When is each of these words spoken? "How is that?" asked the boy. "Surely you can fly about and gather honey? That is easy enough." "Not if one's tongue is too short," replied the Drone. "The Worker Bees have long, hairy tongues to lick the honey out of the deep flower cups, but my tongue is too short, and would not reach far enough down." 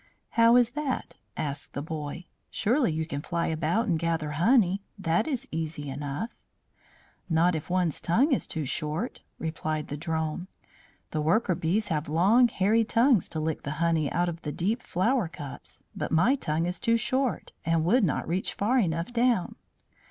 "How 0.29 0.55
is 0.55 0.71
that?" 0.71 1.13
asked 1.37 1.73
the 1.73 1.81
boy. 1.83 2.25
"Surely 2.49 2.91
you 2.91 3.05
can 3.05 3.21
fly 3.21 3.45
about 3.45 3.87
and 3.87 3.99
gather 3.99 4.31
honey? 4.31 4.81
That 4.97 5.27
is 5.27 5.47
easy 5.51 5.91
enough." 5.91 6.35
"Not 7.29 7.53
if 7.53 7.69
one's 7.69 8.01
tongue 8.01 8.31
is 8.31 8.47
too 8.47 8.65
short," 8.65 9.21
replied 9.37 9.89
the 9.89 9.97
Drone. 9.97 10.47
"The 11.11 11.21
Worker 11.21 11.53
Bees 11.53 11.89
have 11.89 12.09
long, 12.09 12.47
hairy 12.47 12.83
tongues 12.83 13.29
to 13.29 13.39
lick 13.39 13.61
the 13.61 13.73
honey 13.77 14.11
out 14.11 14.27
of 14.27 14.41
the 14.41 14.51
deep 14.51 14.81
flower 14.81 15.27
cups, 15.27 15.83
but 15.95 16.11
my 16.11 16.33
tongue 16.33 16.65
is 16.65 16.79
too 16.79 16.97
short, 16.97 17.51
and 17.63 17.85
would 17.85 18.03
not 18.03 18.27
reach 18.27 18.55
far 18.55 18.79
enough 18.79 19.13
down." 19.13 19.55